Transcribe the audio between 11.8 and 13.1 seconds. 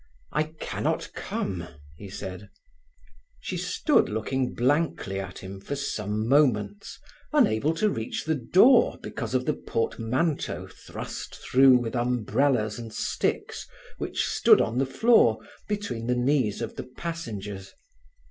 umbrellas and